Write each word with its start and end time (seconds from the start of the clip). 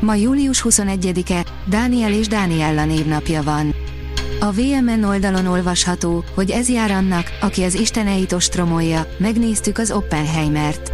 Ma 0.00 0.14
július 0.14 0.64
21-e, 0.68 1.44
Dániel 1.64 2.12
és 2.12 2.26
Dániella 2.26 2.84
névnapja 2.84 3.42
van. 3.42 3.74
A 4.40 4.50
VMN 4.52 5.04
oldalon 5.04 5.46
olvasható, 5.46 6.24
hogy 6.34 6.50
ez 6.50 6.68
jár 6.68 6.90
annak, 6.90 7.26
aki 7.40 7.62
az 7.62 7.74
isteneit 7.74 8.32
ostromolja, 8.32 9.06
megnéztük 9.18 9.78
az 9.78 9.90
Oppenheimert. 9.90 10.92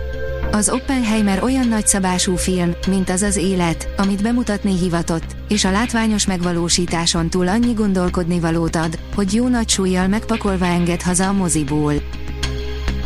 Az 0.53 0.71
Oppenheimer 0.71 1.43
olyan 1.43 1.69
nagyszabású 1.69 2.37
film, 2.37 2.73
mint 2.89 3.11
az 3.11 3.23
az 3.23 3.37
élet, 3.37 3.89
amit 3.97 4.23
bemutatni 4.23 4.79
hivatott, 4.79 5.37
és 5.49 5.65
a 5.65 5.71
látványos 5.71 6.27
megvalósításon 6.27 7.31
túl 7.31 7.49
annyi 7.49 7.73
gondolkodni 7.73 8.41
valót 8.41 8.77
ad, 8.77 8.99
hogy 9.15 9.35
jó 9.35 9.49
nagy 9.49 9.69
súlyjal 9.69 10.09
megpakolva 10.09 10.67
enged 10.67 11.03
haza 11.03 11.29
a 11.29 11.33
moziból. 11.33 11.95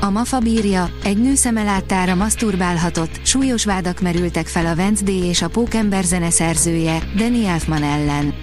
A 0.01 0.11
MAFA 0.11 0.38
bírja, 0.38 0.91
egy 1.05 1.19
nő 1.19 1.34
szeme 1.34 1.62
láttára 1.62 2.15
maszturbálhatott, 2.15 3.20
súlyos 3.23 3.65
vádak 3.65 4.01
merültek 4.01 4.47
fel 4.47 4.66
a 4.66 4.75
Wednesday 4.75 5.25
és 5.25 5.43
a 5.43 5.48
Pókember 5.48 6.05
zeneszerzője, 6.05 6.98
Danny 7.16 7.45
Elfman 7.45 7.83
ellen. 7.83 8.34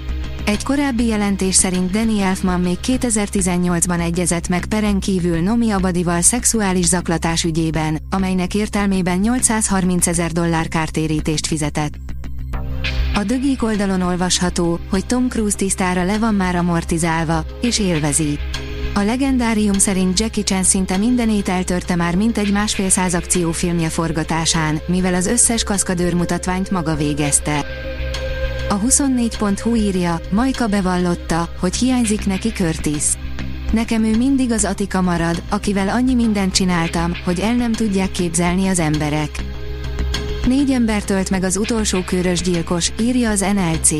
Egy 0.46 0.64
korábbi 0.64 1.06
jelentés 1.06 1.56
szerint 1.56 1.92
Danny 1.92 2.20
Elfman 2.20 2.60
még 2.60 2.78
2018-ban 2.86 4.00
egyezett 4.00 4.48
meg 4.48 4.66
peren 4.66 5.00
kívül 5.00 5.40
Nomi 5.40 5.72
Abadival 5.72 6.22
szexuális 6.22 6.86
zaklatás 6.86 7.44
ügyében, 7.44 7.98
amelynek 8.10 8.56
értelmében 8.56 9.18
830 9.18 10.08
ezer 10.08 10.32
dollár 10.32 10.68
kártérítést 10.68 11.48
fizetett. 11.48 11.94
A 13.14 13.24
dögik 13.24 13.64
oldalon 13.64 14.02
olvasható, 14.02 14.80
hogy 14.90 15.06
Tom 15.06 15.28
Cruise 15.28 15.56
tisztára 15.56 16.04
le 16.04 16.18
van 16.18 16.36
már 16.36 16.56
amortizálva, 16.56 17.46
és 17.62 17.80
élvezi. 17.80 18.40
A 18.98 19.04
legendárium 19.04 19.78
szerint 19.78 20.20
Jackie 20.20 20.44
Chan 20.44 20.64
szinte 20.64 20.98
mindenét 20.98 21.50
eltörte 21.50 21.96
már 21.96 22.16
mintegy 22.16 22.52
másfél 22.52 22.90
száz 22.90 23.14
akciófilmje 23.14 23.90
forgatásán, 23.90 24.82
mivel 24.88 25.14
az 25.14 25.28
összes 25.28 25.64
kaszkadőr 25.64 26.14
mutatványt 26.14 26.72
maga 26.72 26.96
végezte. 26.96 27.66
A 28.70 28.80
24.hu 28.80 29.76
írja, 29.76 30.20
Majka 30.32 30.68
bevallotta, 30.68 31.50
hogy 31.60 31.76
hiányzik 31.76 32.26
neki 32.26 32.50
Curtis. 32.50 33.04
Nekem 33.72 34.04
ő 34.04 34.18
mindig 34.18 34.52
az 34.52 34.66
Atika 34.66 35.02
marad, 35.02 35.42
akivel 35.50 35.90
annyi 35.90 36.14
mindent 36.14 36.54
csináltam, 36.54 37.12
hogy 37.26 37.40
el 37.40 37.54
nem 37.54 37.72
tudják 37.72 38.12
képzelni 38.12 38.68
az 38.68 38.80
emberek. 38.80 39.30
Négy 40.48 40.72
embert 40.72 41.06
tölt 41.06 41.30
meg 41.30 41.44
az 41.44 41.58
utolsó 41.58 42.02
körös 42.02 42.42
gyilkos, 42.42 42.92
írja 43.00 43.30
az 43.30 43.40
NLC. 43.40 43.92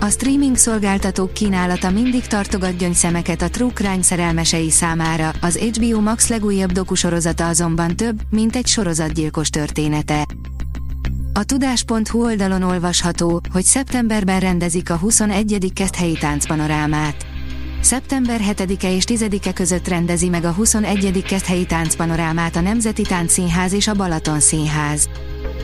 A 0.00 0.08
streaming 0.08 0.56
szolgáltatók 0.56 1.32
kínálata 1.32 1.90
mindig 1.90 2.26
tartogat 2.26 2.76
gyöngyszemeket 2.76 3.42
a 3.42 3.48
True 3.48 3.72
Crime 3.72 4.02
szerelmesei 4.02 4.70
számára, 4.70 5.32
az 5.40 5.56
HBO 5.56 6.00
Max 6.00 6.28
legújabb 6.28 6.72
dokusorozata 6.72 7.46
azonban 7.46 7.96
több, 7.96 8.20
mint 8.30 8.56
egy 8.56 8.66
sorozatgyilkos 8.66 9.50
története. 9.50 10.26
A 11.32 11.44
tudás.hu 11.44 12.24
oldalon 12.24 12.62
olvasható, 12.62 13.40
hogy 13.52 13.64
szeptemberben 13.64 14.40
rendezik 14.40 14.90
a 14.90 14.96
21. 14.96 15.70
Keszthelyi 15.74 16.16
táncpanorámát. 16.20 17.26
Szeptember 17.80 18.40
7-e 18.44 18.94
és 18.94 19.04
10-e 19.06 19.52
között 19.52 19.88
rendezi 19.88 20.28
meg 20.28 20.44
a 20.44 20.52
21. 20.52 21.22
Keszthelyi 21.22 21.66
táncpanorámát 21.66 22.56
a 22.56 22.60
Nemzeti 22.60 23.02
Táncszínház 23.02 23.72
és 23.72 23.88
a 23.88 23.94
Balaton 23.94 24.40
Színház. 24.40 25.08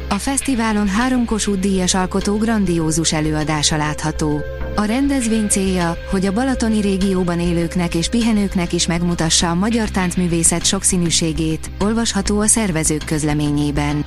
A 0.08 0.18
fesztiválon 0.18 0.88
három 0.88 1.24
Kossuth 1.24 1.60
díjas 1.60 1.94
alkotó 1.94 2.36
grandiózus 2.36 3.12
előadása 3.12 3.76
látható. 3.76 4.40
A 4.76 4.84
rendezvény 4.84 5.48
célja, 5.48 5.96
hogy 6.10 6.26
a 6.26 6.32
balatoni 6.32 6.80
régióban 6.80 7.40
élőknek 7.40 7.94
és 7.94 8.08
pihenőknek 8.08 8.72
is 8.72 8.86
megmutassa 8.86 9.50
a 9.50 9.54
magyar 9.54 9.90
táncművészet 9.90 10.64
sokszínűségét, 10.64 11.70
olvasható 11.80 12.40
a 12.40 12.46
szervezők 12.46 13.04
közleményében. 13.04 14.04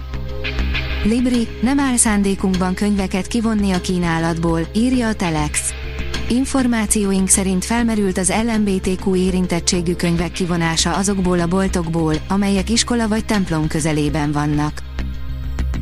Libri, 1.03 1.47
nem 1.61 1.79
áll 1.79 1.95
szándékunkban 1.95 2.73
könyveket 2.73 3.27
kivonni 3.27 3.71
a 3.71 3.81
kínálatból, 3.81 4.59
írja 4.73 5.07
a 5.07 5.13
Telex. 5.13 5.73
Információink 6.29 7.27
szerint 7.27 7.65
felmerült 7.65 8.17
az 8.17 8.33
LMBTQ 8.45 9.15
érintettségű 9.15 9.93
könyvek 9.93 10.31
kivonása 10.31 10.95
azokból 10.95 11.39
a 11.39 11.47
boltokból, 11.47 12.15
amelyek 12.27 12.69
iskola 12.69 13.07
vagy 13.07 13.25
templom 13.25 13.67
közelében 13.67 14.31
vannak. 14.31 14.84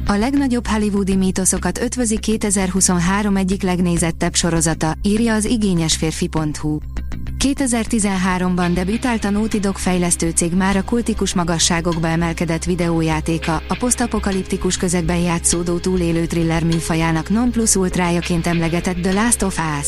A 0.06 0.14
legnagyobb 0.14 0.68
hollywoodi 0.68 1.16
mítoszokat 1.16 1.82
ötvözi 1.82 2.20
2023 2.20 3.36
egyik 3.36 3.62
legnézettebb 3.62 4.36
sorozata, 4.36 4.94
írja 5.02 5.34
az 5.34 5.46
igényesférfi.hu. 5.46 6.78
2013-ban 7.40 8.72
debütált 8.74 9.26
a 9.26 9.30
Naughty 9.30 9.60
Dog 9.60 9.78
fejlesztő 9.78 10.30
cég 10.30 10.54
már 10.54 10.76
a 10.76 10.84
kultikus 10.84 11.34
magasságokba 11.34 12.08
emelkedett 12.08 12.64
videójátéka, 12.64 13.64
a 13.68 13.76
posztapokaliptikus 13.80 14.78
közegben 14.78 15.18
játszódó 15.18 15.78
túlélő 15.78 16.26
thriller 16.26 16.64
műfajának 16.64 17.30
non 17.30 17.52
plus 17.52 17.76
ultrájaként 17.76 18.48
emlegetett 18.48 19.02
The 19.02 19.14
Last 19.14 19.42
of 19.42 19.60
Us. 19.80 19.88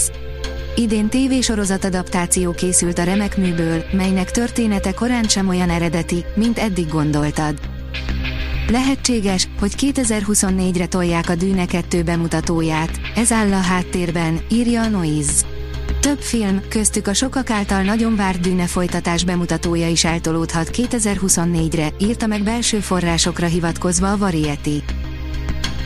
Idén 0.75 1.07
tévésorozat 1.09 1.83
adaptáció 1.83 2.51
készült 2.51 2.97
a 2.99 3.03
remek 3.03 3.37
műből, 3.37 3.83
melynek 3.91 4.31
története 4.31 4.93
korán 4.93 5.23
sem 5.23 5.47
olyan 5.47 5.69
eredeti, 5.69 6.25
mint 6.35 6.57
eddig 6.57 6.87
gondoltad. 6.87 7.74
Lehetséges, 8.67 9.47
hogy 9.59 9.73
2024-re 9.77 10.85
tolják 10.85 11.29
a 11.29 11.35
Dűne 11.35 11.65
2 11.65 12.03
bemutatóját, 12.03 12.99
ez 13.15 13.31
áll 13.31 13.53
a 13.53 13.59
háttérben, 13.59 14.39
írja 14.51 14.81
a 14.81 14.87
Noise. 14.87 15.31
Több 15.99 16.19
film, 16.19 16.61
köztük 16.69 17.07
a 17.07 17.13
sokak 17.13 17.49
által 17.49 17.81
nagyon 17.81 18.15
várt 18.15 18.39
Dűne 18.39 18.65
folytatás 18.65 19.23
bemutatója 19.23 19.89
is 19.89 20.03
eltolódhat 20.03 20.69
2024-re, 20.73 21.87
írta 21.99 22.27
meg 22.27 22.43
belső 22.43 22.79
forrásokra 22.79 23.47
hivatkozva 23.47 24.11
a 24.11 24.17
Variety. 24.17 24.83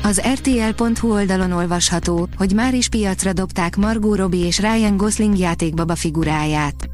Az 0.04 0.22
RTL.hu 0.34 1.12
oldalon 1.12 1.52
olvasható, 1.52 2.28
hogy 2.38 2.54
már 2.54 2.74
is 2.74 2.90
piacra 2.90 3.34
dobták 3.34 3.76
Margot 3.76 4.18
Robbie 4.18 4.46
és 4.46 4.60
Ryan 4.60 4.98
Gosling 4.98 5.38
játékbaba 5.38 5.96
figuráját. 5.96 6.90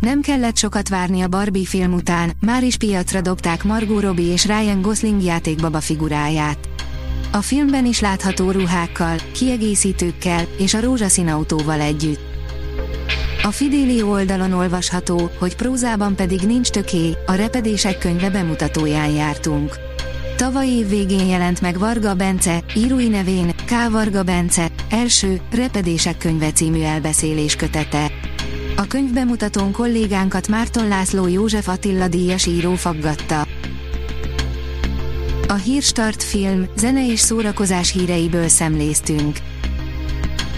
Nem 0.00 0.20
kellett 0.20 0.56
sokat 0.56 0.88
várni 0.88 1.20
a 1.20 1.28
Barbie 1.28 1.66
film 1.66 1.92
után, 1.92 2.32
már 2.40 2.62
is 2.62 2.76
piacra 2.76 3.20
dobták 3.20 3.64
Margot 3.64 4.02
Robbie 4.02 4.32
és 4.32 4.46
Ryan 4.46 4.82
Gosling 4.82 5.22
játékbaba 5.22 5.80
figuráját. 5.80 6.68
A 7.32 7.40
filmben 7.40 7.86
is 7.86 8.00
látható 8.00 8.50
ruhákkal, 8.50 9.16
kiegészítőkkel 9.32 10.44
és 10.58 10.74
a 10.74 10.80
rózsaszín 10.80 11.28
autóval 11.28 11.80
együtt. 11.80 12.20
A 13.42 13.50
Fidélió 13.50 14.10
oldalon 14.10 14.52
olvasható, 14.52 15.30
hogy 15.38 15.56
prózában 15.56 16.16
pedig 16.16 16.40
nincs 16.40 16.68
töké, 16.68 17.16
a 17.26 17.32
repedések 17.32 17.98
könyve 17.98 18.30
bemutatóján 18.30 19.10
jártunk. 19.10 19.78
Tavaly 20.36 20.68
év 20.68 20.88
végén 20.88 21.26
jelent 21.26 21.60
meg 21.60 21.78
Varga 21.78 22.14
Bence, 22.14 22.62
írói 22.76 23.08
nevén 23.08 23.54
K. 23.66 23.90
Varga 23.90 24.22
Bence, 24.22 24.68
első, 24.90 25.40
Repedések 25.52 26.18
könyve 26.18 26.52
című 26.52 26.80
elbeszélés 26.80 27.56
kötete. 27.56 28.19
A 28.80 28.86
könyv 28.86 29.12
bemutatón 29.12 29.72
kollégánkat 29.72 30.48
Márton 30.48 30.88
László 30.88 31.26
József 31.26 31.68
Attila 31.68 32.08
díjas 32.08 32.46
író 32.46 32.74
faggatta. 32.74 33.46
A 35.48 35.54
Hírstart 35.54 36.22
film, 36.22 36.66
zene 36.76 37.06
és 37.06 37.20
szórakozás 37.20 37.92
híreiből 37.92 38.48
szemléztünk. 38.48 39.38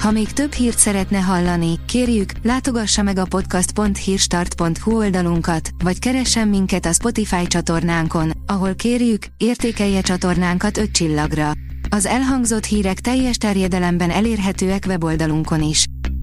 Ha 0.00 0.10
még 0.10 0.32
több 0.32 0.52
hírt 0.52 0.78
szeretne 0.78 1.18
hallani, 1.18 1.78
kérjük, 1.86 2.32
látogassa 2.42 3.02
meg 3.02 3.18
a 3.18 3.24
podcast.hírstart.hu 3.24 4.96
oldalunkat, 4.96 5.70
vagy 5.84 5.98
keressen 5.98 6.48
minket 6.48 6.86
a 6.86 6.92
Spotify 6.92 7.46
csatornánkon, 7.46 8.30
ahol 8.46 8.74
kérjük, 8.74 9.26
értékelje 9.36 10.00
csatornánkat 10.00 10.78
5 10.78 10.90
csillagra. 10.90 11.52
Az 11.88 12.06
elhangzott 12.06 12.64
hírek 12.64 13.00
teljes 13.00 13.36
terjedelemben 13.36 14.10
elérhetőek 14.10 14.84
weboldalunkon 14.86 15.62
is. 15.62 15.86